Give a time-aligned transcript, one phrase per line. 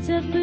[0.00, 0.39] जब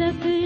[0.00, 0.39] सकल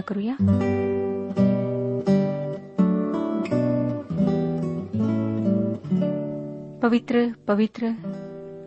[0.00, 0.36] प्रार्थना करूया
[6.82, 7.88] पवित्र पवित्र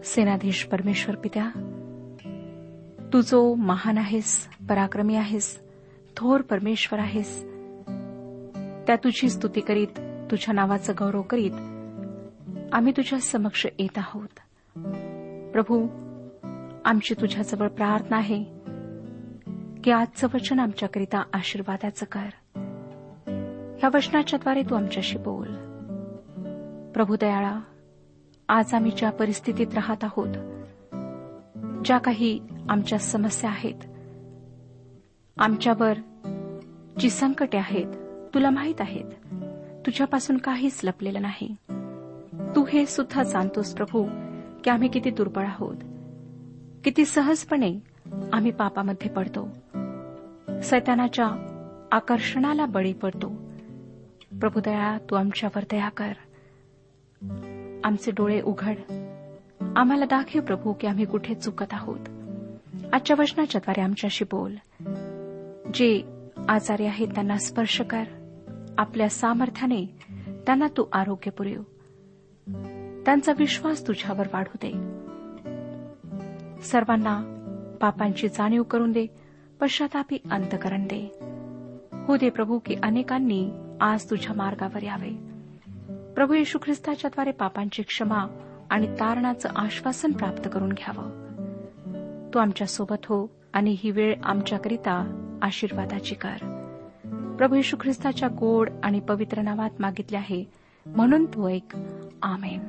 [0.04, 1.50] सेनाधीश परमेश्वर पित्या
[3.14, 5.60] तू जो महान आहेस पराक्रमी आहेस
[6.18, 7.44] थोर परमेश्वर आहेस
[8.88, 10.00] त्या तुझी स्तुती करीत
[10.32, 11.52] तुझ्या नावाचं गौरव करीत
[12.74, 14.28] आम्ही तुझ्या समक्ष येत आहोत.
[15.52, 15.88] प्रभू
[16.86, 18.62] आमची तुझ्याजवळ प्रार्थना आहे.
[19.84, 22.30] की आजचं वचन आमच्याकरिता आशीर्वादाचं कर.
[23.80, 25.48] ह्या वचनाच्याद्वारे तू आमच्याशी बोल.
[26.92, 27.60] प्रभू दयाळा
[28.50, 30.28] आज आम्ही ज्या परिस्थितीत राहत आहोत
[31.86, 32.40] ज्या काही
[32.70, 33.86] आमच्या समस्या आहेत
[35.38, 35.94] आमच्यावर
[37.00, 37.94] जी संकटे आहेत
[38.34, 39.12] तुला माहीत आहेत
[39.86, 41.56] तुझ्यापासून काहीच लपलेलं नाही.
[42.56, 44.04] तू हे सुद्धा जाणतोस प्रभू
[44.64, 45.76] की आम्ही किती दुर्बळ आहोत
[46.84, 47.80] किती सहजपणे
[48.34, 49.50] आम्ही पापामध्ये पडतो.
[50.63, 51.25] सैतानाच्या
[51.92, 53.30] आकर्षणाला बळी पडतो.
[54.39, 56.13] प्रभुदया तू आमच्यावर दया कर.
[57.83, 58.75] आमचे डोळे उघड.
[59.75, 62.00] आम्हाला दाखव प्रभू की आम्ही कुठे चुकत आहोत.
[62.94, 64.56] आजच्या वचनाच्याद्वारे आमच्याशी बोल.
[65.74, 66.04] जे
[66.50, 68.04] आजारी आहेत त्यांना स्पर्श कर.
[68.77, 69.86] आपल्या सामर्थ्याने
[70.45, 71.62] त्यांना तू आरोग्य पुरव.
[73.06, 74.71] त्यांचा विश्वास तुझ्यावर वाढू दे.
[76.62, 77.24] सर्वांना
[77.81, 79.23] पापांची जाणीव करून दे.
[79.63, 81.01] पश्चातापी अंतकरण दे.
[82.07, 83.51] हो दे प्रभू की अनेकांनी
[83.81, 85.10] आज तुझ्या मार्गावर यावे.
[86.13, 88.27] प्रभू येशू ख्रिस्ताच्याद्वारे पापांची क्षमा
[88.69, 91.10] आणि तारणाचं आश्वासन प्राप्त करून घ्यावं.
[92.33, 96.38] तू आमच्यासोबत हो आणि ही वेळ आमच्याकरिता आशीर्वादाची कर.
[97.38, 100.44] प्रभू येशू ख्रिस्ताच्या गोड आणि पवित्र नावात मागितले आहे.
[100.86, 101.71] म्हणून तू एक
[102.21, 102.60] आमेन.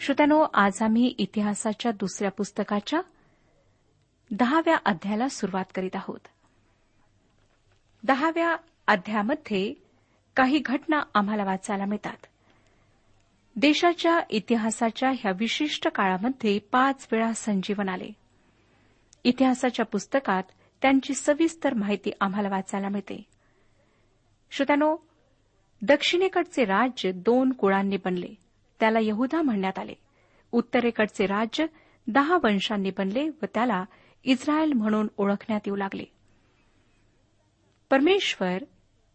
[0.00, 3.00] श्रोत्यानो आज आम्ही इतिहासाच्या दुसऱ्या पुस्तकाच्या
[4.32, 6.20] दहाव्या अध्यायाला सुरुवात करीत आहोत.
[8.04, 8.56] दहाव्या
[8.86, 9.74] अध्यायामध्ये
[10.36, 12.26] काही घटना आम्हाला वाचायला मिळतात.
[13.56, 18.10] देशाच्या इतिहासाच्या ह्या विशिष्ट काळामध्ये पाच वेळा संजीवन आले.
[19.24, 20.42] इतिहासाच्या पुस्तकात
[20.82, 23.22] त्यांची सविस्तर माहिती आम्हाला वाचायला मिळते.
[24.50, 24.96] श्रोत्यानो
[25.82, 28.34] दक्षिणेकडचे राज्य दोन कुळांनी बनले.
[28.80, 29.94] त्याला यहुदा म्हणण्यात आले.
[30.52, 31.66] उत्तरेकडचे राज्य
[32.06, 33.84] दहा वंशांनी बनले व त्याला
[34.24, 36.04] इस्रायल म्हणून ओळखण्यात येऊ लागले.
[37.90, 38.58] परमेश्वर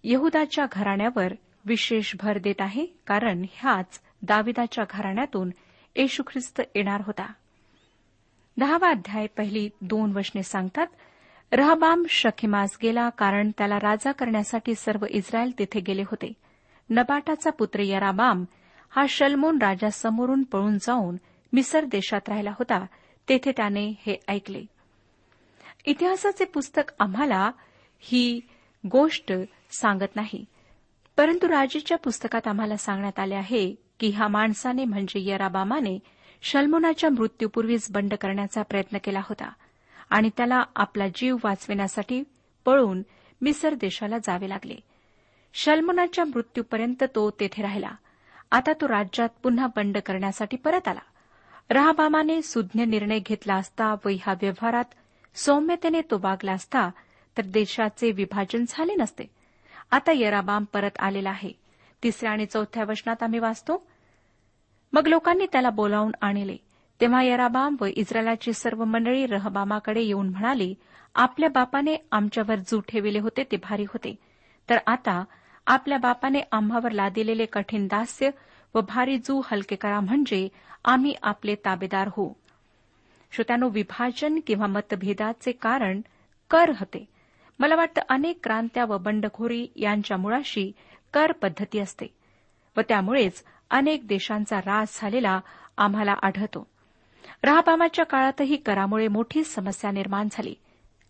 [0.03, 1.33] यहुदाच्या घराण्यावर
[1.65, 5.49] विशेष भर देत आहे कारण ह्याच दाविदाच्या घराण्यातून
[5.95, 7.33] येशू ख्रिस्त येणार होता.
[8.57, 10.87] दहावा अध्याय पहिली दोन वचने सांगतात
[11.51, 16.33] रहबाम शखिमास गेला कारण त्याला राजा करण्यासाठी सर्व इस्रायल तिथे गेले होते.
[16.89, 18.45] नबाटाचा पुत्र यराबाम
[18.89, 21.15] हा शलमोन राजासमोरून पळून जाऊन
[21.53, 22.85] मिसर देशात राहिला होता.
[23.29, 24.65] तेथे त्याने हे ऐकले.
[25.85, 27.51] इतिहासाचे पुस्तक आम्हाला
[27.99, 28.41] ही
[28.91, 29.33] गोष्ट
[29.71, 30.45] सांगत नाही.
[31.17, 35.99] परंतु राजेच्या पुस्तकात आम्हाला सांगण्यात आले आहे की ह्या माणसाने म्हणजे यराबामाने
[36.41, 39.51] शल्मोनाच्या मृत्यूपूर्वीच बंड करण्याचा प्रयत्न केला होता
[40.09, 42.23] आणि त्याला आपला जीव वाचविण्यासाठी
[42.65, 43.01] पळून
[43.41, 44.75] मिसर देशाला जावे लागले.
[45.53, 47.91] शल्मोनाच्या मृत्यूपर्यंत तो तेथे राहिला.
[48.51, 50.99] आता तो राज्यात पुन्हा बंड करण्यासाठी परत आला.
[51.69, 54.85] रहाबामाने सुज्ञ निर्णय घेतला असता व ह्या व्यवहारात
[55.35, 56.89] सौम्यतेने तो वागला असता
[57.37, 59.23] तर देशाचे विभाजन झाले नसते.
[59.91, 61.51] आता यराबाम परत आलेला आहे.
[62.03, 63.87] तिसऱ्या आणि चौथ्या वचनात आम्ही वाचतो.
[64.93, 66.57] मग लोकांनी त्याला बोलावून आणले.
[67.01, 70.75] तेव्हा यराबाम व इस्रायलाची सर्व मंडळी रहबामाकडे येऊन म्हणाली
[71.15, 74.15] आपल्या बापाने आमच्यावर जू ठेविले होते ते भारी होते.
[74.69, 75.23] तर आता
[75.67, 78.29] आपल्या बापाने आम्हावर लादिलेले कठीण दास्य
[78.75, 80.47] व भारी जू हलके करा म्हणजे
[80.85, 82.33] आम्ही आपले ताबेदार होऊ.
[83.35, 86.01] श्रोत्यानो विभाजन किंवा मतभेदाचे कारण
[86.49, 87.05] कर होते.
[87.59, 90.71] मला वाटतं अनेक क्रांत्या व बंडखोरी यांच्या मुळाशी
[91.13, 92.05] कर पद्धती असते
[92.77, 95.39] व त्यामुळेच अनेक देशांचा रास झालेला
[95.77, 96.67] आम्हाला आढळतो.
[97.43, 100.55] राहबामाच्या काळातही करामुळे मोठी समस्या निर्माण झाली.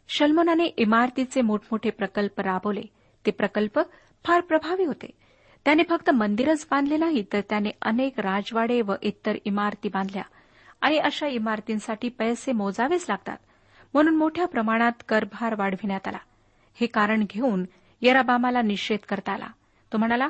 [0.09, 2.81] शल्मोनाने इमारतीचे मोठमोठे प्रकल्प राबवले.
[3.25, 3.79] ते प्रकल्प
[4.25, 5.07] फार प्रभावी होते.
[5.65, 10.23] त्याने फक्त मंदिरच बांधले नाही तर त्याने अनेक राजवाडे व इतर इमारती बांधल्या.
[10.81, 13.37] आणि अशा इमारतींसाठी पैसे मोजावेच लागतात.
[13.93, 16.17] म्हणून मोठ्या प्रमाणात करभार वाढविण्यात आला.
[16.73, 17.65] हे कारण घेऊन
[18.01, 19.47] येराबामाला निषेध करता आला.
[19.93, 20.27] तो म्हणाला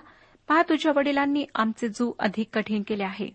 [0.47, 3.29] पहा तुझ्या वडिलांनी आमचे जू अधिक कठीण केले आहे.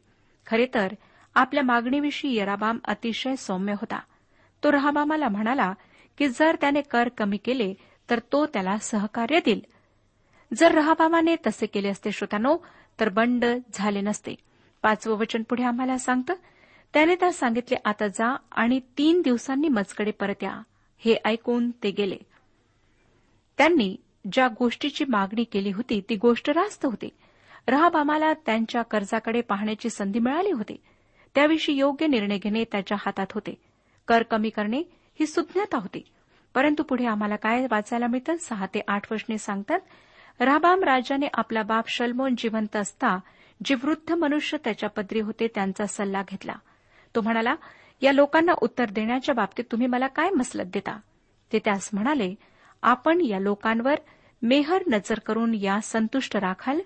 [0.47, 0.93] खरे तर
[1.35, 4.01] आपल्या मागणीविषयी यराबाम अतिशय सौम्य होता.
[4.65, 5.75] तो रहाबामाला म्हणाला
[6.19, 7.75] की जर त्याने कर कमी केले
[8.11, 9.65] तर तो त्याला सहकार्य देईल.
[10.55, 12.57] जर रहाबामाने तसे केले असते श्रोतानो
[13.01, 14.35] तर बंड झाले नसते.
[14.83, 16.35] पाचवं वचन पुढे आम्हाला सांगतं
[16.95, 20.63] त्याने त्या सांगितले आता जा आणि तीन दिवसांनी मजकडे परत या.
[20.99, 22.17] हे ऐकून ते गेले.
[23.59, 23.97] त्यांनी
[24.33, 27.09] ज्या गोष्टीची मागणी केली होती ती गोष्ट रास्त होती
[27.69, 30.77] रहाबामाला त्यांच्या कर्जाकडे पाहण्याची संधी मिळाली होती.
[31.35, 33.55] त्याविषयी योग्य निर्णय घेणे त्याच्या हातात होते.
[34.09, 34.79] कर कमी करणे
[35.21, 36.03] ही सुज्ञता होती.
[36.55, 38.37] परंतु पुढे आम्हाला काय वाचायला मिळतं?
[38.37, 39.81] सहा ते आठ वर्षने सांगतात
[40.41, 43.19] राबाम राजाने आपला बाप शलमोन जिवंत असता
[43.65, 46.53] जे वृद्ध मनुष्य त्याच्या पदरी होते त्यांचा सल्ला घेतला.
[47.15, 47.55] तो म्हणाला
[48.03, 50.99] या लोकांना उत्तर देण्याच्या बाबतीत तुम्ही मला काय मसलत देता?
[51.53, 52.35] ते त्यास म्हणाले
[52.83, 53.95] आपण या लोकांवर
[54.43, 56.81] मेहर नजर करून या संतुष्ट राखाल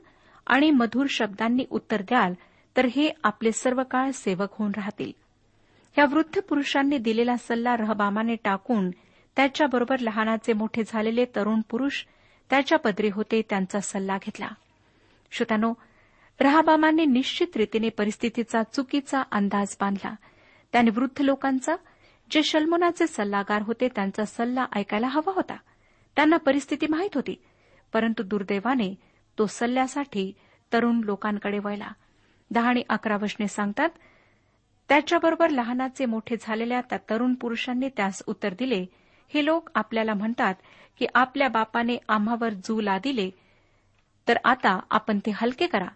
[0.46, 2.32] आणि मधुर शब्दांनी उत्तर द्याल
[2.76, 5.12] तर हे आपले सर्व काळ सेवक होऊन राहतील.
[5.98, 8.90] या वृद्ध पुरुषांनी दिलेला सल्ला रहबामाने टाकून
[9.36, 12.04] त्याच्याबरोबर लहानाचे मोठे झालेले तरुण पुरुष
[12.50, 14.48] त्याच्या पदरी होते त्यांचा सल्ला घेतला.
[15.30, 15.72] श्रोत्यानो
[16.40, 20.14] रहाबामाने निश्चित रीतीने परिस्थितीचा चुकीचा अंदाज बांधला.
[20.72, 21.76] त्याने वृद्ध लोकांचा
[22.30, 25.56] जे शल्मोनाचे सल्लागार होते त्यांचा सल्ला ऐकायला हवा होता.
[26.16, 27.34] त्यांना परिस्थिती माहीत होती
[27.92, 28.94] परंतु दुर्दैवाने
[29.38, 30.32] तो सल्ल्यासाठी
[30.72, 31.88] तरुण लोकांकडे वळला.
[32.50, 33.88] दहा आणि अकरा वशने सांगतात
[34.88, 38.84] त्याच्याबरोबर लहानाचे मोठे झालेल्या त्या तरुण पुरुषांनी त्यास उत्तर दिले.
[39.34, 40.54] हे लोक आपल्याला म्हणतात
[40.98, 43.30] की आपल्या बापाने आम्हावर जू लादिले
[44.28, 45.88] तर आता आपण ते हलके करा.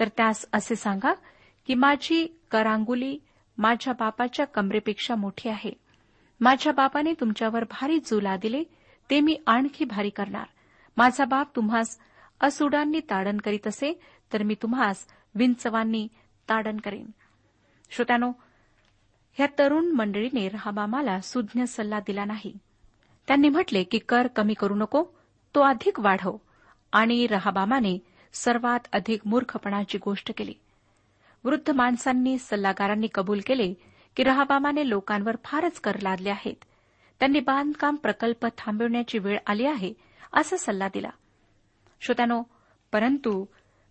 [0.00, 1.12] तर त्यास असे सांगा
[1.66, 3.18] की माझी करांगुली
[3.58, 5.72] माझ्या बापाच्या कमरेपेक्षा मोठी आहे.
[6.40, 8.64] माझ्या बापाने तुमच्यावर भारी जुला दिले
[9.10, 10.44] ते मी आणखी भारी करणार.
[10.96, 11.98] माझा बाप तुम्हास
[12.40, 14.00] असुडांनी ताडण करीत असे
[14.32, 16.08] तर मी तुम्हास विंचवांनी
[16.48, 17.06] ताडण करेन.
[17.90, 18.32] श्रोत्यानो
[19.32, 22.58] ह्या तरुण मंडळीने रहाबामाला सुज्ञ सल्ला दिला नाही.
[23.26, 25.04] त्यांनी म्हटले की कर कमी करू नको
[25.54, 26.36] तो अधिक वाढव.
[26.92, 27.98] आणि रहाबामाने
[28.32, 30.54] सर्वात अधिक मूर्खपणाची गोष्ट केली.
[31.44, 33.74] वृद्ध माणसांनी सल्लागारांनी कबूल केले
[34.16, 36.64] की रहाबामाने लोकांवर फारच कर लादले आहेत.
[37.18, 39.92] त्यांनी बांधकाम प्रकल्प थांबविण्याची वेळ आली आहे
[40.32, 41.10] असा सल्ला दिला.
[42.00, 42.42] श्रोत्यानो
[42.92, 43.44] परंतु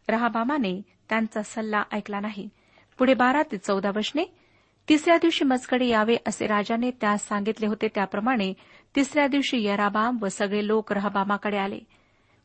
[0.09, 2.49] रहाबामाने त्यांचा सल्ला ऐकला नाही.
[2.97, 4.23] पुढे बारा ते चौदा वशने
[4.89, 7.87] तिसऱ्या दिवशी मजकडे यावे असे राजाने त्यास सांगितले होते.
[7.87, 8.53] त्याप्रमाणे
[8.95, 11.79] तिसऱ्या दिवशी यराबाम व सगळे लोक रहाबामाकडे आले.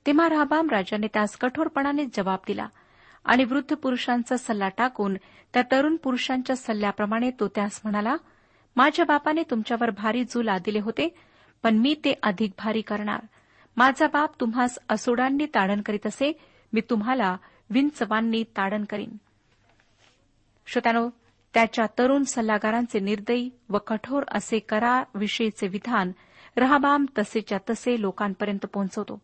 [0.07, 2.67] तेव्हा रहाबाम राजाने त्यास कठोरपणाने जबाब दिला
[3.25, 5.15] आणि वृद्ध पुरुषांचा सल्ला टाकून
[5.53, 8.17] त्या तरुण पुरुषांच्या सल्ल्याप्रमाणे तो त्यास म्हणाला
[8.77, 11.15] माझ्या बापाने तुमच्यावर भारी जू लादिले होते
[11.63, 13.21] पण मी ते अधिक भारी करणार.
[13.77, 16.33] माझा बाप तुम्हास असोडांनी ताडण करीत असे
[16.73, 17.37] मी तुम्हाला
[17.71, 19.11] विंचवांनी ताडण करीन.
[20.67, 21.09] श्रोत्यानो
[21.55, 26.13] त्याच्या तरुण सल्लागारांचे निर्दयी व कठोर असे कराविषयीचे विधान
[26.57, 29.23] रहाबाम तसेच्या तसे लोकांपर्यंत पोहोचवतो.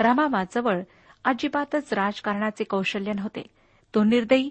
[0.00, 0.80] रमामाजवळ
[1.24, 3.42] अजिबातच राजकारणाचे कौशल्य नव्हते
[3.94, 4.50] तो निर्दयी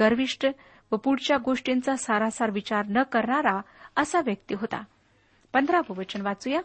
[0.00, 0.46] गर्विष्ठ
[0.92, 3.60] व पुढच्या गोष्टींचा सारासार विचार न करणारा
[3.96, 4.82] असा व्यक्ती होता.
[5.52, 6.60] पंधरावं वचन वाचूया.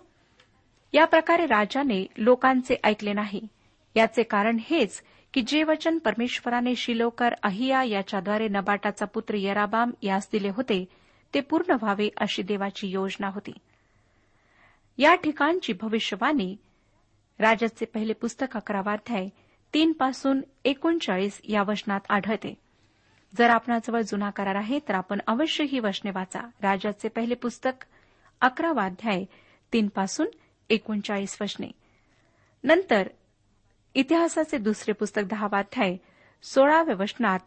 [0.94, 3.48] या प्रकारे राजाने लोकांचे ऐकले नाही.
[3.96, 5.02] याचे कारण हेच
[5.34, 10.86] की जे वचन परमेश्वराने शिलोकर अहिया याच्याद्वारे नबाटाचा पुत्र यराबाम यास दिले होते
[11.34, 13.52] ते पूर्ण व्हावे अशी देवाची योजना होती.
[14.98, 16.56] या ठिकाणची भविष्यवाणी
[17.42, 19.28] राजाचे पहिले पुस्तक अकरावाध्याय
[19.74, 22.54] तीन पासून एकोणचाळीस या वचनात आढळते.
[23.38, 26.40] जर आपणाजवळ जुना करार आहे तर आपण अवश्य ही वचने वाचा.
[26.62, 27.86] राजाचे पहिले पुस्तक
[28.42, 29.24] अकरावाध्याय
[29.74, 30.28] तीन पासून
[30.70, 31.72] एकोणचाळीस वचने.
[32.64, 33.08] नंतर
[33.96, 35.98] इतिहासाचे दुसरे पुस्तक दहावाध्याय
[36.44, 37.40] सोळाव्या वचनात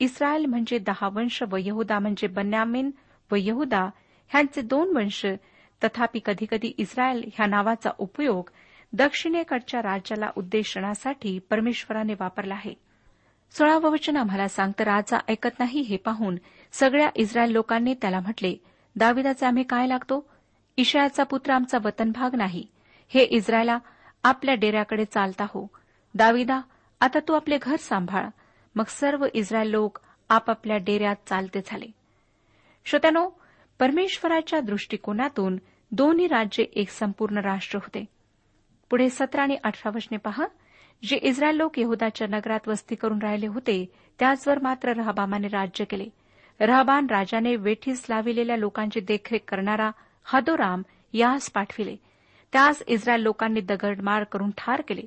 [0.00, 2.90] इस्रायल म्हणजे दहा वंश व यहुदा म्हणजे बन्यामीन
[3.30, 3.88] व यहुदा
[4.28, 5.26] ह्यांचे दोन वंश
[5.84, 8.50] तथापि कधीकधी इस्रायल ह्या नावाचा उपयोग
[8.92, 12.74] दक्षिणेकडच्या राज्याला उद्देशनासाठी परमेश्वराने वापरला आहे.
[13.52, 16.36] सोळावं वचन आम्हाला सांगतं राजा ऐकत नाही हे पाहून
[16.72, 18.56] सगळ्या इस्रायल लोकांनी त्याला म्हटले
[18.96, 20.28] दाविदाचे आम्ही काय लागतो?
[20.76, 22.66] इशायाचा पुत्र आमचा वतनभाग नाही.
[23.08, 23.78] हे इस्रायला
[24.24, 25.70] आपल्या डेऱ्याकडे चालता हो.
[26.14, 26.60] दाविदा
[27.00, 28.26] आता तू आपले घर सांभाळ.
[28.74, 31.86] मग सर्व इस्रायल लोक आपापल्या डेऱ्यात चालते झाले.
[32.84, 33.30] श्रोत्यानो
[33.78, 35.56] परमेश्वराच्या दृष्टिकोनातून
[35.92, 38.04] दोन्ही राज्ये एक संपूर्ण राष्ट्र होते.
[38.90, 40.46] पुढे सतरा आणि अठरा वचने पहा.
[41.08, 46.06] जे इस्रायल लोक यहदाच्या नगरात वस्ती करून राहिले होते त्याचवर मात्र रहबामाने राज्य केले.
[46.60, 49.90] रहबान राजाने वेठीस लाविलेल्या लोकांची देखरेख करणारा
[50.24, 50.82] हदोराम
[51.12, 51.96] यास पाठविले.
[52.52, 55.02] त्यास इस्रायल लोकांनी दगडमार करून ठार केले.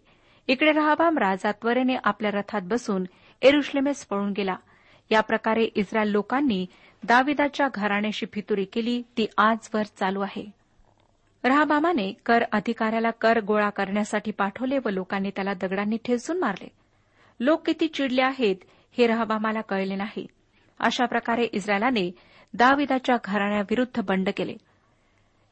[0.48, 3.04] इकडे रहाबाम राजा त्वरेने आपल्या रथात बसून
[3.42, 4.56] एरुश्लेमेस पळून गेला.
[5.12, 6.66] या प्रकारे इस्रायल लोकांनी
[7.04, 10.63] दाविदाच्या घराण्याशी फितुरी केली ती आजवर चालू आहे.
[11.44, 16.68] रहाबामाने कर अधिकाऱ्याला कर गोळा करण्यासाठी पाठवले व लोकांनी त्याला दगडांनी ठेचून मारले.
[17.40, 18.56] लोक किती चिडले आहेत
[18.98, 20.28] हे रहाबामाला कळले नाही.
[20.80, 22.12] अशा प्रकारे इस्रायलाने
[22.54, 24.56] दाविदाच्या घराण्याविरुद्ध बंड केले.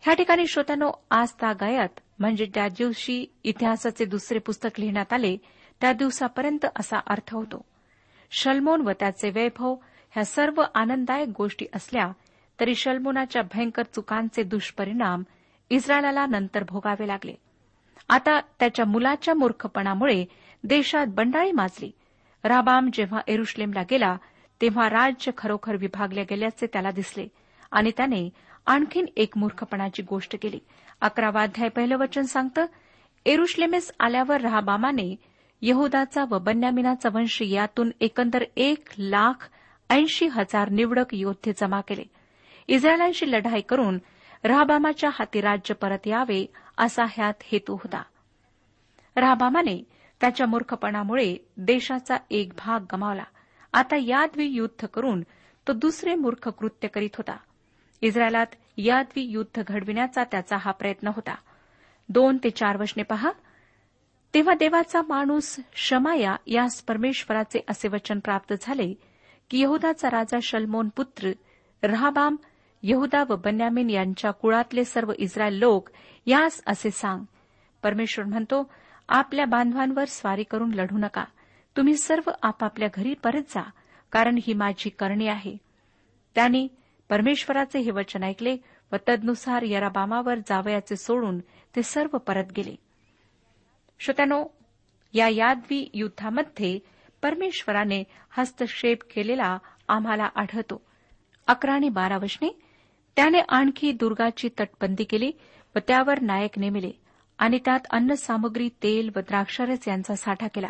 [0.02, 5.38] ह्या ठिकाणी श्रोत्यानो आज गायत म्हणजे त्या दिवशी इतिहासाचे दुसरे पुस्तक लिहिण्यात आले
[5.82, 7.66] त्या दिवसापर्यंत असा अर्थ होतो.
[8.32, 9.76] शल्मोन व त्याचे वैभव
[10.12, 12.12] ह्या सर्व आनंददायक गोष्टी असल्या
[12.60, 15.24] तरी शल्मोनाच्या भयंकर चुकांचे दुष्परिणाम
[15.72, 17.34] इस्रायलाला नंतर भोगावे लागले.
[18.10, 20.26] आता त्याच्या मुलाच्या मूर्खपणामुळे
[20.64, 21.92] देशात बंडाळी माजली.
[22.44, 24.18] राबाम जेव्हा एरुश्लेमला गेला
[24.62, 27.28] तेव्हा राज्य खरोखर विभागले गेल्याचे त्याला दिसले
[27.72, 28.30] आणि त्याने
[28.66, 30.60] आणखीन एक मूर्खपणाची गोष्ट केली.
[31.02, 32.66] अकरावाध्याय पहिलं वचन सांगतं
[33.26, 35.16] एरुश्लेमेस आल्यावर राहबामाने
[35.62, 39.50] यहुदाचा व बन्यामिनाचा वंश यातून एकंदर एक लाख
[39.90, 42.04] ऐंशी हजार निवडक योद्धे जमा केले.
[42.68, 43.98] इस्रायलांशी लढाई करून
[44.44, 46.46] राहबामाच्या हाती राज्य परत यावे
[46.78, 48.04] असा ह्यात हेतू होता.
[49.16, 49.84] राहबामाने
[50.22, 53.24] त्याच्या मूर्खपणामुळे देशाचा एक भाग गमावला.
[53.74, 55.22] आता याद्वी युद्ध करून
[55.68, 57.38] तो दुसरे मूर्ख कृत्य करीत होता.
[58.02, 58.46] इस्रायलात
[58.78, 61.36] याद्वी युद्ध घडविण्याचा त्याचा हा प्रयत्न होता.
[62.10, 63.32] दोन ते चार वचने पहा.
[64.34, 68.94] तेव्हा देवाचा माणूस शमाया यास परमेश्वराचे असे वचन प्राप्त झाले
[69.50, 71.32] की यहुदाचा राजा शलमोन पुत्र
[71.84, 72.36] रहाबाम
[72.84, 75.90] यहुदा व बन्यामीन यांच्या कुळातले सर्व इस्रायल लोक
[76.26, 77.24] यास असे सांग.
[77.84, 78.72] परमेश्वर म्हणतो
[79.10, 81.26] आपल्या बांधवांवर स्वारी करून लढू नका.
[81.78, 83.70] तुम्ही सर्व आपापल्या घरी परत जा
[84.12, 85.58] कारण ही माझी करणी आहे.
[86.36, 86.68] त्याने
[87.10, 88.58] परमेश्वराचे हे वचन ऐकले
[88.92, 91.40] व तदनुसार यराबामावर जावयाचे सोडून
[91.76, 92.76] ते सर्व परत गेले.
[94.00, 94.46] श्रोत्यानो
[95.14, 96.80] या यादवी युद्धामध्ये
[97.22, 98.04] परमेश्वराने
[98.38, 99.58] हस्तक्षेप केलेला
[99.88, 100.82] आम्हाला आढळतो.
[101.48, 102.71] अकरा आणि बारा वचने
[103.16, 105.32] त्याने आणखी दुर्गाची तटबंदी केली
[105.76, 106.92] व त्यावर नायक नेमिले
[107.38, 110.70] आणि त्यात अन्नसामग्री तेल व द्राक्षारस यांचा साठा केला.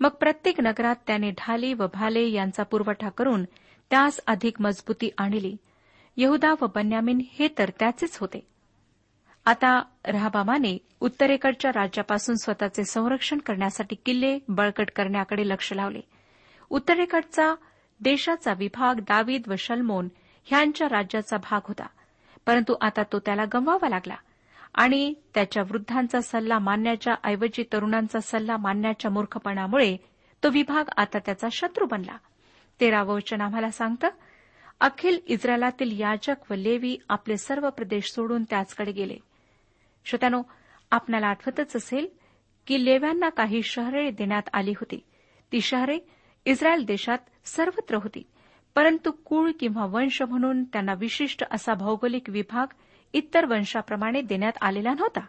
[0.00, 3.44] मग प्रत्येक नगरात त्याने ढाली व भाले यांचा पुरवठा करून
[3.90, 5.56] त्यास अधिक मजबूती आणली.
[6.16, 8.46] यहुदा व बन्यामीन हे तर त्याचेच होते.
[9.44, 16.00] आता रहाबामाने उत्तरेकडच्या राज्यापासून स्वतःचे संरक्षण करण्यासाठी किल्ले बळकट करण्याकडे लक्ष लावले.
[16.70, 17.54] उत्तरेकडचा
[18.00, 20.08] देशाचा विभाग दावीद व शलमोन
[20.44, 21.86] ह्यांच्या राज्याचा भाग होता.
[22.46, 24.14] परंतु आता तो त्याला गमवावा लागला.
[24.74, 29.96] आणि त्याच्या वृद्धांचा सल्ला मानण्याच्या ऐवजी तरुणांचा सल्ला मानण्याच्या मूर्खपणामुळे
[30.42, 32.16] तो विभाग आता त्याचा शत्रू बनला.
[32.80, 34.08] तेरावं वचन आम्हाला सांगतं
[34.80, 39.16] अखिल इस्रायलातील याजक व लेवी आपले सर्व प्रदेश सोडून त्याचकडे गेले.
[40.04, 40.42] श्रोत्यानो
[40.90, 42.06] आपल्याला आठवतच असेल
[42.66, 45.00] की लेव्यांना काही शहरे देण्यात आली होती.
[45.52, 45.98] ती शहरे
[46.44, 48.22] इस्रायल देशात सर्वत्र होती.
[48.74, 52.66] परंतु कुळ किंवा वंश म्हणून त्यांना विशिष्ट असा भौगोलिक विभाग
[53.12, 55.20] इतर वंशाप्रमाणे देण्यात आलेला नव्हता.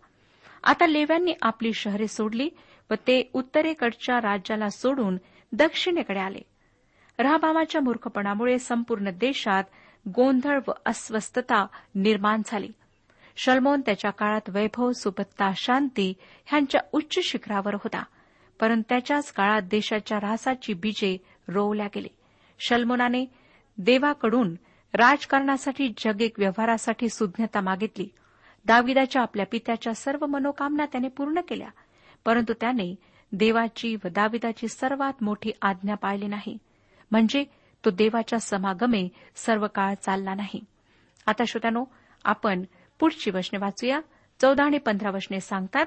[0.63, 2.49] आता लेव्यांनी आपली शहरे सोडली
[2.91, 5.17] व ते उत्तरेकडच्या राज्याला सोडून
[5.53, 6.41] दक्षिणेकडे आले.
[7.19, 9.63] रहाबामाच्या मूर्खपणामुळे संपूर्ण देशात
[10.07, 12.71] गोंधळ व अस्वस्थता निर्माण झाली.
[13.37, 16.13] शलमोन त्याच्या काळात वैभव सुबत्ता शांती
[16.45, 18.03] ह्यांच्या उच्च शिखरावर होता
[18.59, 22.07] परंतु त्याच्याच काळात देशाच्या रासाची बीजे रोवल्या गेली.
[22.59, 23.25] शल्मोनाने
[23.77, 24.55] देवाकडून
[24.93, 28.09] राजकारणासाठी जगिक व्यवहारासाठी सुज्ञता मागितली.
[28.65, 31.69] दाविदाच्या आपल्या पित्याच्या सर्व मनोकामना त्याने पूर्ण केल्या
[32.25, 32.95] परंतु त्याने
[33.31, 36.57] देवाची व दाविदाची सर्वात मोठी आज्ञा पाळली नाही.
[37.11, 37.43] म्हणजे
[37.85, 40.63] तो देवाच्या समागमे सर्व काळ चालला नाही.
[41.25, 41.85] आता श्रोत्यानो
[42.25, 42.63] आपण
[42.99, 43.99] पुढची वचने वाचूया.
[44.41, 45.85] चौदा आणि पंधरा वचने सांगतात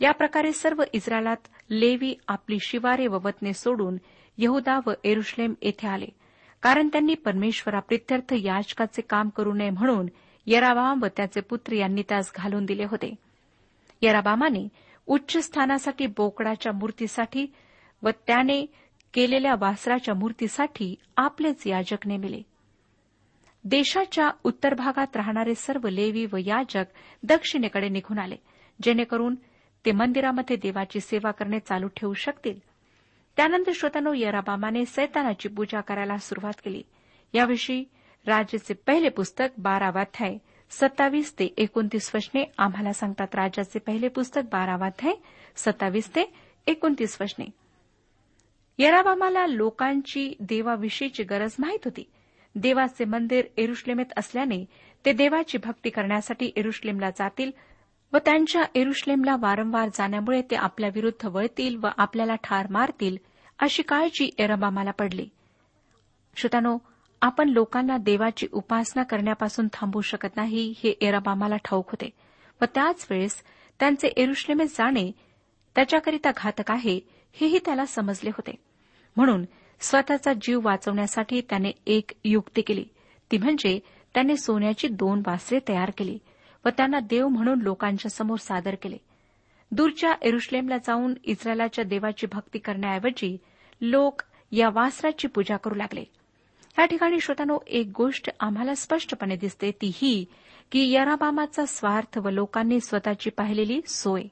[0.00, 1.36] या प्रकारे सर्व इस्रायलात
[1.70, 3.96] लेवी आपली शिवारे व वतने सोडून
[4.42, 6.06] यहुदा व एरुश्लेम येथे आले.
[6.62, 10.06] कारण त्यांनी परमेश्वरा प्रित्यर्थ याचकाचे काम करू नये म्हणून
[10.46, 13.14] यराबाम व त्याचे पुत्र यांनी त्यास घालून दिले होते.
[14.02, 14.68] यराबामाने
[15.06, 17.46] उच्च स्थानासाठी बोकडाच्या मूर्तीसाठी
[18.02, 18.66] व त्याने
[19.14, 22.42] केलेल्या वासराच्या मूर्तीसाठी आपलेच याजक नेमिले.
[23.64, 26.84] देशाच्या उत्तर भागात राहणारे सर्व लेवी व याजक
[27.22, 28.36] दक्षिणेकडे निघून आले
[28.82, 29.34] जेणेकरून
[29.84, 32.69] ते मंदिरामध्ये देवाची सेवा करणे चालू ठेवू शकतील.
[33.36, 36.82] त्यानंतर श्रोतानो यराबामाने सैतानाची पूजा करायला सुरुवात केली.
[37.34, 37.84] याविषयी
[38.26, 40.36] राजाचे पहिले पुस्तक बारावाध्याय
[40.70, 43.34] सत्तावीस ते एकोणतीस वचने आम्हाला सांगतात.
[43.34, 45.14] राजाचे पहिले पुस्तक बारावाध्याय
[45.56, 46.32] सत्तावीस ते
[46.66, 47.46] एकोणतीस वचने.
[48.78, 52.04] यराबामाला लोकांची देवाविषयीची गरज माहीत होती.
[52.54, 54.64] देवाचे मंदिर एरुश्लेमेत असल्याने
[55.04, 57.50] ते देवाची भक्ती करण्यासाठी एरुश्लेमला जातील
[58.12, 63.16] व त्यांच्या एरुश्लेमला वारंवार जाण्यामुळे ते आपल्या विरुद्ध वळतील व आपल्याला ठार मारतील
[63.58, 65.28] अशी काळजी एरबामाला पडली.
[66.36, 66.78] श्रोतानो
[67.22, 72.10] आपण लोकांना देवाची उपासना करण्यापासून थांबू शकत नाही हे एरबामाला ठाऊक होते.
[72.60, 73.42] व त्याच वेळेस
[73.80, 75.10] त्यांचे एरुश्लेमेत जाणे
[75.74, 77.00] त्याच्याकरिता घातक आहे
[77.32, 78.54] हेही त्याला समजले होते.
[79.16, 79.44] म्हणून
[79.80, 82.84] स्वतःचा जीव वाचवण्यासाठी त्याने एक युक्ती केली.
[83.30, 83.78] ती म्हणजे
[84.14, 86.18] त्याने सोन्याची दोन वासरे तयार केली.
[86.64, 88.96] व त्यांना देव म्हणून लोकांच्या समोर सादर केले.
[89.72, 93.36] दूरच्या एरुश्लेमला जाऊन इस्रायलाच्या देवाची भक्ती करण्याऐवजी
[93.80, 96.04] लोक या वासराची पूजा करू लागले.
[96.78, 100.24] या ठिकाणी श्रोतानो एक गोष्ट आम्हाला स्पष्टपणे दिसते ती ही
[100.72, 104.22] की यराबामाचा स्वार्थ व लोकांनी स्वतःची पाहिलेली सोय.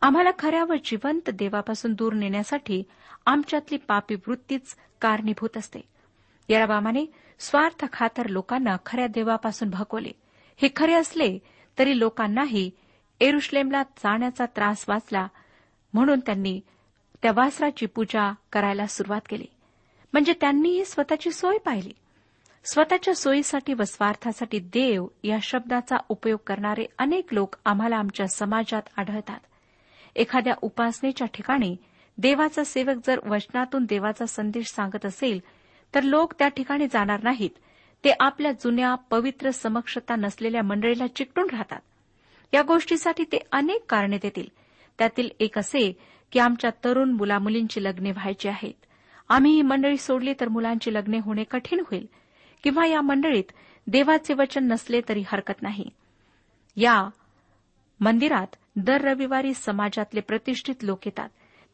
[0.00, 2.82] आम्हाला खऱ्या व जिवंत देवापासून दूर नेण्यासाठी
[3.26, 5.80] आमच्यातली पापी वृत्तीच कारणीभूत असते.
[6.48, 7.04] यराबामाने
[7.38, 10.10] स्वार्थ खातर लोकांना खऱ्या देवापासून भकवले
[10.62, 11.38] हे खरे असले
[11.78, 12.70] तरी लोकांनाही
[13.20, 15.28] एरुश्लेमला जाण्याचा त्रास वाचला
[15.92, 16.60] म्हणून त्यांनी
[17.22, 19.46] त्या वासराची पूजा करायला सुरुवात केली.
[20.12, 21.92] म्हणजे त्यांनीही स्वतःची सोय पाहिली.
[22.64, 29.40] स्वतःच्या सोयीसाठी व स्वार्थासाठी देव या शब्दाचा उपयोग करणारे अनेक लोक आम्हाला आमच्या समाजात आढळतात.
[30.16, 31.76] एखाद्या उपासनेच्या ठिकाणी
[32.18, 35.40] देवाचा सेवक जर वचनातून देवाचा संदेश सांगत असेल
[35.94, 37.50] तर लोक त्या ठिकाणी जाणार नाहीत.
[38.04, 41.80] ते आपल्या जुन्या पवित्र समक्षता नसलेल्या मंडळीला चिकटून राहतात.
[42.54, 44.46] या गोष्टीसाठी ते अनेक कारणे देतील.
[44.98, 45.98] त्यातील एक असे
[46.32, 48.86] की आमच्या तरुण मुलामुलींची लग्ने व्हायची आहेत.
[49.28, 52.06] आम्ही ही मंडळी सोडली तर मुलांची लग्ने होणे कठीण होईल.
[52.64, 53.52] किंवा या मंडळीत
[53.86, 55.90] देवाचे वचन नसले तरी हरकत नाही.
[56.76, 57.08] या
[58.00, 61.28] मंदिरात दर रविवारी समाजातले प्रतिष्ठित लोक येतात.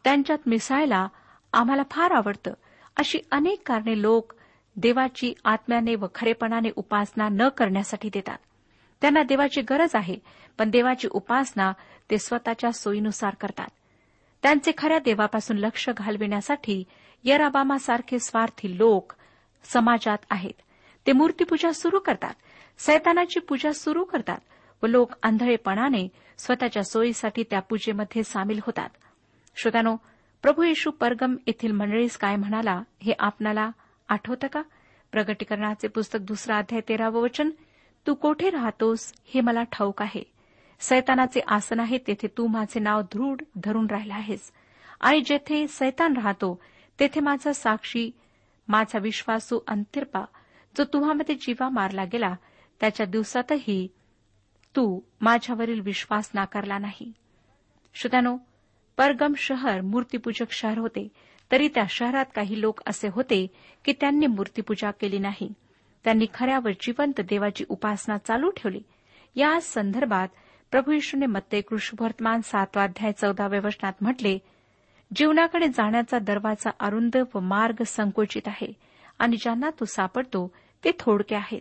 [0.05, 1.09] त्यांच्यात मिसळायला
[1.53, 2.55] आम्हाला फार आवडतं.
[2.97, 4.33] अशी अनेक कारणे लोक
[4.77, 8.39] देवाची आत्म्याने व खरेपणाने उपासना न करण्यासाठी देतात.
[9.01, 10.17] त्यांना देवाची गरज आहे
[10.59, 11.73] पण देवाची उपासना
[12.11, 13.69] ते स्वतःच्या सोयीनुसार करतात.
[14.43, 16.85] त्यांचे खऱ्या देवापासून लक्ष घालविण्यासाठी
[17.25, 19.13] यराबामासारखे स्वार्थी लोक
[19.65, 20.53] समाजात आहेत.
[21.07, 22.35] ते मूर्तीपूजा सुरू करतात
[22.79, 24.39] सैतानाची पूजा सुरू करतात
[24.83, 26.09] व लोक आंधळेपणाने
[26.39, 28.89] स्वतःच्या सोयीसाठी त्या पूजेमध्ये सामील होतात.
[29.57, 29.97] श्रोत्यानो
[30.43, 33.71] प्रभू येशू परगम येथील मंडळीस काय म्हणाला हे आपणाला
[34.09, 34.63] आठवतं का?
[35.13, 37.51] प्रगटीकरणाचे पुस्तक दुसरा अध्याय तेरावं वचन
[38.07, 40.23] तू कोठे राहतोस हे मला ठाऊक आहे.
[40.81, 44.53] सैतानाचे आसन आहे तेथे तू माझे नाव दृढ धरून राहिला आहेस.
[45.01, 46.63] आणि जेथे सैतान राहतो
[47.01, 48.11] तेथे माझा साक्षी
[48.69, 50.25] माझा विश्वासू अंतिरपा
[50.79, 52.35] जो तुम्हामध्ये जीवा मारला गेला
[52.81, 53.89] त्याच्या दिवसातही
[54.77, 57.13] तू माझ्यावरील विश्वास नाकारला नाही.
[57.95, 58.37] श्रोत्यानो
[58.97, 61.09] परगम शहर मूर्तीपूजक शहर होते.
[61.53, 63.47] तरी त्या शहरात काही लोक असे होते
[63.85, 65.53] की त्यांनी मूर्तीपूजा केली नाही.
[66.05, 68.81] त्यांनी खऱ्यावर जिवंत देवाची उपासना चालू ठेवली.
[69.37, 70.29] या संदर्भात
[70.71, 74.39] प्रभू यशूने मत्ते कृष्णवर्तमान सातवाध्याय चौदाव्या वचनात म्हटले
[75.17, 78.73] जीवनाकडे जाण्याचा दरवाजा अरुंद व मार्ग संकुचित आहे
[79.19, 80.53] आणि ज्यांना तो सापडतो
[80.85, 81.61] ते थोडके आहेत.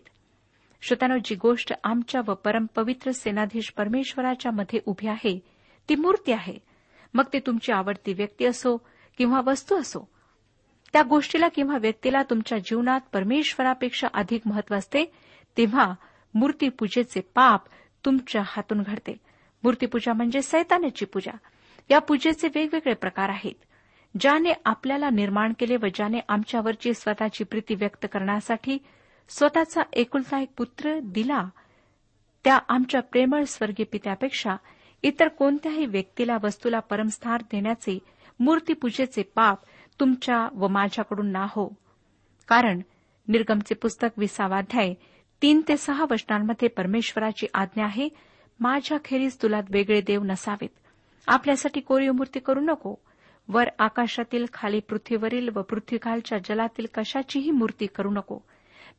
[0.81, 5.39] श्रोत्यानो जी गोष्ट आमच्या व परमपवित्र सेनाधीश परमेश्वराच्या मध्ये उभी आहे
[5.89, 6.57] ती मूर्ती आहे.
[7.13, 8.77] मग ती तुमची आवडती व्यक्ती असो
[9.17, 10.09] किंवा वस्तू असो.
[10.93, 15.05] त्या गोष्टीला किंवा व्यक्तीला तुमच्या जीवनात परमेश्वरापेक्षा अधिक महत्त्व असते
[15.57, 15.93] तेव्हा
[16.33, 17.61] मूर्तीपूजेचे पाप
[18.05, 19.17] तुमच्या हातून घडते.
[19.63, 21.37] मूर्तीपूजा म्हणजे सैतानाची पूजा.
[21.91, 23.55] या पूजेचे वेगवेगळे प्रकार आहेत.
[24.19, 28.77] ज्याने आपल्याला निर्माण केले व ज्याने आमच्यावरची स्वतःची प्रीती व्यक्त करण्यासाठी
[29.29, 31.49] स्वतःचा एकुलता एक पुत्र दिला
[32.43, 34.55] त्या आमच्या प्रेमळ स्वर्गीय पित्यापेक्षा
[35.03, 37.99] इतर कोणत्याही व्यक्तीला वस्तूला परमस्थान देण्याचे
[38.39, 39.59] मूर्तीपूजेचे पाप
[39.99, 41.67] तुमच्या व माझ्याकडून ना हो
[42.47, 42.81] कारण
[43.27, 44.93] निर्गमचे पुस्तक विसावाध्याय
[45.41, 48.09] तीन ते सहा वचनांमध्ये परमेश्वराची आज्ञा आहे
[48.59, 50.69] माझ्याखेरीज तुला वेगळे देव नसावेत.
[51.27, 52.95] आपल्यासाठी कोरीव मूर्ती करू नको.
[53.47, 58.39] वर आकाशातील खाली पृथ्वीवरील व पृथ्वीखालच्या जलातील कशाचीही मूर्ती करू नको.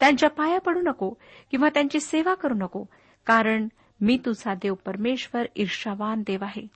[0.01, 1.11] त्यांच्या पाया पडू नको
[1.51, 2.85] किंवा त्यांची सेवा करू नको
[3.27, 3.69] कारण
[4.01, 6.67] मी तुझा देव परमेश्वर ईर्षावान देव आहे.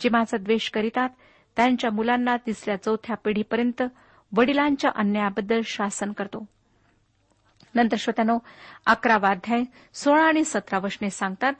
[0.00, 1.08] जे माझा द्वेष करीतात
[1.56, 3.82] त्यांच्या मुलांना तिसऱ्या चौथ्या पिढीपर्यंत
[4.36, 6.44] वडिलांच्या अन्यायाबद्दल शासन करतो.
[7.74, 8.38] नंतर श्रोत्यानो
[8.86, 9.62] अकरावाध्याय
[9.94, 11.52] सोळा आणि सतरा वचने सांगतात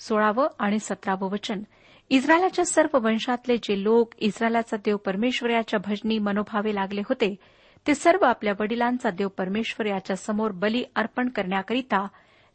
[0.00, 1.62] सोळावं आणि सतरावं वचन.
[2.10, 7.36] इस्रायलाच्या सर्व वंशातले जे लोक इस्रायलाचा देव परमेश्वर याच्या भजनी मनोभावे लागले होते
[7.86, 12.06] ते सर्व आपल्या वडिलांचा देव परमेश्वर याच्या समोर बली अर्पण करण्याकरिता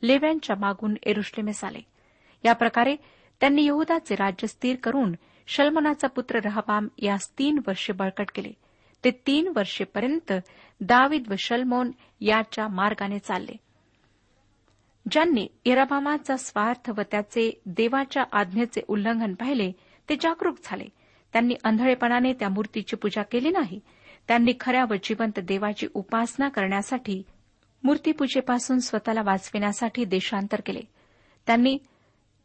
[0.03, 1.79] लेव्यांच्या मागून एरुश्लेमेस आले.
[2.45, 2.95] या प्रकारे
[3.39, 5.13] त्यांनी यहदाचे राज्य स्थिर करून
[5.47, 8.51] शल्मनाचा पुत्र रहबाम यास तीन वर्षे बळकट केले.
[9.03, 10.33] ते तीन वर्षेपर्यंत
[10.81, 13.55] दावीद व शलमोन याच्या मार्गाने चालले.
[15.11, 19.71] ज्यांनी इराबामाचा स्वार्थ व त्याचे देवाच्या आज्ञेचे उल्लंघन पाहिले
[20.09, 20.85] ते जागरूक झाले.
[21.33, 23.79] त्यांनी अंधळेपणाने त्या मूर्तीची पूजा केली नाही.
[24.27, 27.23] त्यांनी खऱ्या व जिवंत देवाची उपासना करण्यासाठी
[27.83, 30.81] मूर्तीपूजेपासून स्वतःला वाचविण्यासाठी देशांतर केले.
[31.45, 31.77] त्यांनी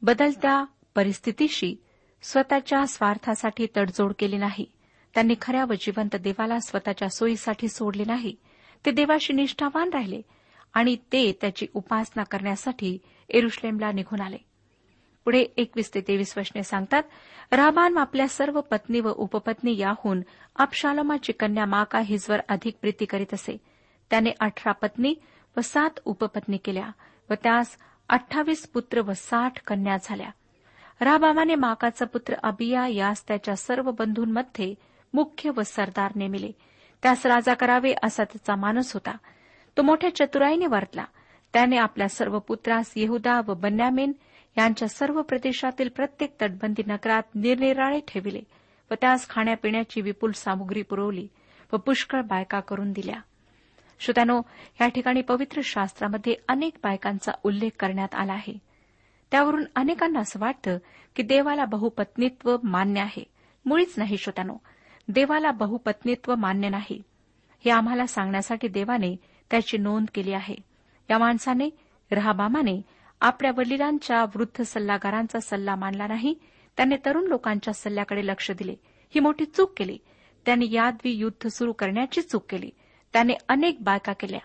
[0.03, 1.77] बदलत्या परिस्थितीशी
[2.23, 4.67] स्वतःच्या स्वार्थासाठी तडजोड केली नाही.
[5.15, 8.37] त्यांनी खऱ्या व जिवंत देवाला स्वतःच्या सोयीसाठी सोडले नाही.
[8.87, 10.23] ते देवाशी निष्ठावान राहिले
[10.75, 14.37] आणि ते त्याची उपासना करण्यासाठी एरुश्लेमला निघून आले.
[15.25, 17.03] पुढे एकवीस ते तेवीस वशने सांगतात
[17.53, 20.21] राबान आपल्या सर्व पत्नी व उपपत्नी याहून
[20.57, 23.57] अपशालोमाची कन्या माका हिजवर अधिक प्रीती करीत असे.
[24.11, 25.15] त्याने अठरा पत्नी
[25.57, 26.91] व सात उपपत्नी केल्या
[27.31, 27.77] व त्यास
[28.09, 30.31] अठ्ठावीस पुत्र व साठ कन्या झाल्या.
[31.01, 34.75] राबामाने माकाचा पुत्र अबिया यास त्याच्या सर्व बंधूंमध्ये
[35.15, 36.51] मुख्य व सरदार नेमिले.
[37.03, 39.17] त्यास राजा करावे असा त्याचा मानस होता.
[39.77, 41.05] तो मोठ्या चतुराईने वर्तला
[41.53, 44.13] त्याने आपल्या सर्व पुत्रास येहुदा व बन्यामेन
[44.59, 48.41] यांच्या सर्व प्रदेशातील प्रत्येक तटबंदी नगरात निरनिराळे ठेविले
[48.91, 51.29] व त्यास खाण्यापिण्याची विपुल सामुग्री पुरवली
[51.73, 53.21] व पुष्कळ बायका करून दिल्या.
[54.01, 54.43] श्रोत्यानो
[54.81, 58.72] या ठिकाणी पवित्र शास्त्रामध्ये अनेक बायकांचा उल्लेख करण्यात आला आहे.
[59.33, 60.79] त्यावरून अनेकांना असं वाटतं
[61.17, 63.25] की देवाला बहुपत्नीत्व मान्य आहे.
[63.67, 64.57] मुळीच नाही श्रोत्यानो
[65.09, 67.03] देवाला बहुपत्नीत्व मान्य नाही.
[67.65, 69.17] हे आम्हाला सांगण्यासाठी देवाने
[69.51, 70.55] त्याची नोंद केली आहे.
[71.11, 71.71] या माणसाने
[72.13, 72.83] रहाबामाने
[73.21, 76.35] आपल्या वडिलांच्या वृद्ध सल्लागारांचा सल्ला मानला नाही
[76.77, 78.75] त्याने तरुण लोकांच्या सल्ल्याकडे लक्ष दिले.
[79.15, 79.99] ही मोठी चूक केली.
[80.47, 82.71] त्याने यादवी युद्ध सुरू करण्याची चूक केली.
[83.13, 84.41] त्याने अनेक बायका केल्या.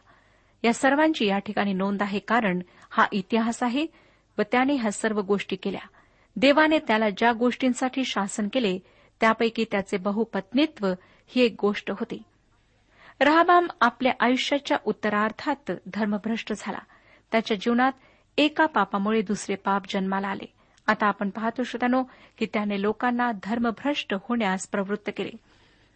[0.64, 3.86] या सर्वांची या ठिकाणी नोंद आहे कारण हा इतिहास आहे.
[4.38, 5.88] व त्याने ह्या सर्व गोष्टी केल्या.
[6.36, 8.80] देवाने त्याला ज्या गोष्टींसाठी शासन केले
[9.22, 10.88] त्यापैकी त्याचे बहुपत्नीत्व
[11.28, 12.24] ही एक गोष्ट होती.
[13.20, 16.80] रहाबाम आपल्या आयुष्याच्या उत्तरार्धात धर्मभ्रष्ट झाला.
[17.32, 17.92] त्याच्या जीवनात
[18.38, 20.54] एका पापामुळे दुसरे पाप जन्माला आले.
[20.88, 22.04] आता आपण पाहतो श्रोतानो
[22.38, 25.32] की त्याने लोकांना धर्मभ्रष्ट होण्यास प्रवृत्त केले.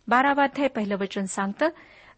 [0.08, 1.69] बारावाध्याय पहिलं वचन सांगतं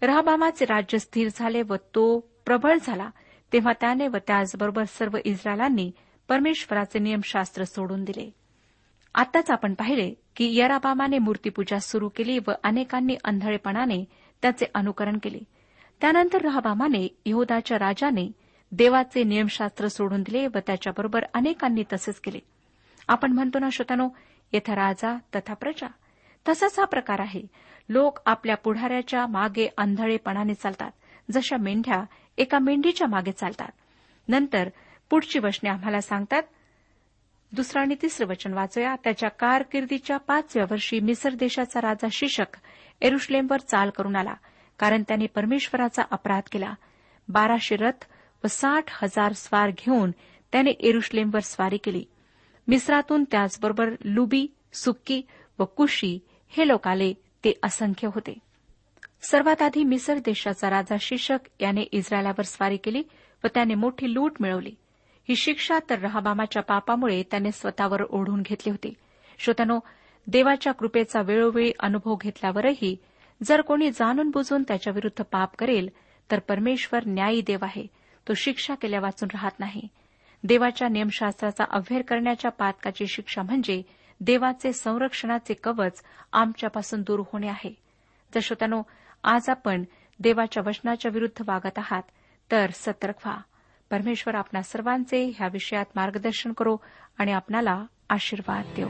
[0.01, 3.09] रहबामाचे राज्य स्थिर झाले व तो प्रबळ झाला.
[3.53, 5.91] तेव्हा त्याने व त्याचबरोबर सर्व इस्रायलांनी
[6.33, 8.31] परमेश्वराचे नियमशास्त्र सोडून दिले.
[9.15, 14.05] आताच आपण पाहिले की यराबामाने मूर्तीपूजा सुरू केली व अनेकांनी अंधळेपणाने
[14.41, 15.39] त्याचे अनुकरण केले.
[16.01, 18.31] त्यानंतर रहबामाने यहदाच्या राजाने
[18.71, 22.39] देवाचे नियमशास्त्र सोडून दिले व त्याच्याबरोबर अनेकांनी तसेच केले.
[23.07, 24.09] आपण म्हणतो ना श्रोतानो
[24.53, 25.87] येथे राजा तथा प्रजा.
[26.49, 27.41] तसाच हा प्रकार आहे.
[27.89, 30.91] लोक आपल्या पुढाऱ्याच्या मागे आंधळेपणाने चालतात.
[31.31, 32.03] जशा मेंढ्या
[32.37, 33.71] एका मेंढीच्या मागे चालतात.
[34.27, 34.69] नंतर
[35.13, 36.43] पुढची वचने आम्हाला सांगतात.
[37.51, 38.95] दुसरं आणि तिसरं वचन वाचूया.
[39.03, 42.57] त्याच्या कारकिर्दीच्या पाचव्या वर्षी मिसर देशाचा राजा शिशक
[43.01, 44.33] एरुश्लेमवर चाल करून आला
[44.79, 46.73] कारण त्याने परमेश्वराचा अपराध केला.
[47.27, 48.05] बाराशे रथ
[48.43, 50.11] व साठ हजार स्वार घेऊन
[50.51, 52.05] त्याने एरुश्लेमवर स्वारी केली.
[52.67, 55.21] मिस्रातून त्याचबरोबर लुबी सुक्की
[55.59, 58.39] व कुशी हे लोक आले ते असंख्य होते.
[59.21, 63.03] सर्वात आधी मिसर देशाचा राजा शिशक याने इस्रायलावर स्वारी केली
[63.43, 64.75] व त्याने मोठी लूट मिळवली.
[65.29, 68.93] ही शिक्षा तर रहाबामाच्या पापामुळे त्याने स्वतःवर ओढून घेतली होती.
[69.37, 69.79] श्रोतनो
[70.27, 72.97] देवाच्या कृपेचा वेळोवेळी अनुभव घेतल्यावरही
[73.43, 75.89] जर कोणी जाणून बुजून त्याच्याविरुद्ध पाप करेल
[76.31, 77.87] तर परमेश्वर न्यायी देव आहे.
[78.27, 79.87] तो शिक्षा केल्या वाचून राहत नाही.
[80.43, 83.83] देवाच्या नियमशास्त्राचा अव्हेर करण्याच्या पातकाची शिक्षा म्हणजे
[84.19, 87.75] देवाचे संरक्षणाचे कवच आमच्यापासून दूर होणे आहे.
[88.33, 88.81] जर श्रोत्यानो
[89.23, 89.83] आज आपण
[90.19, 92.03] देवाच्या वचनाच्या विरुद्ध वागत आहात
[92.51, 93.37] तर सतर्क व्हा.
[93.93, 96.77] परमेश्वर आपणा सर्वांचे ह्या विषयात मार्गदर्शन करो
[97.17, 98.87] आणि आपणाला आशीर्वाद देऊ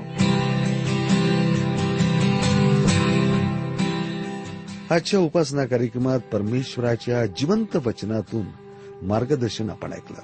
[4.91, 8.45] आजच्या उपासना कार्यक्रमात परमेश्वराच्या जिवंत वचनातून
[9.01, 10.19] मार्गदर्शन आपण ऐकलं.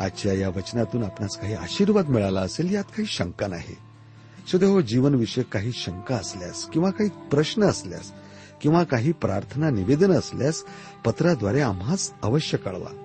[0.00, 3.76] आजच्या या वचनातून आपणास काही आशीर्वाद मिळाला असेल यात काही शंका नाही.
[4.50, 8.12] सुदैव हो, जीवनविषयक काही शंका असल्यास किंवा काही प्रश्न असल्यास
[8.62, 10.64] किंवा काही प्रार्थना निवेदन असल्यास
[11.04, 13.04] पत्राद्वारे आम्हाच अवश्य कळवा.